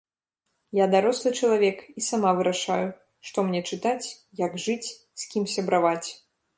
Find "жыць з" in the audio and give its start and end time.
4.69-5.23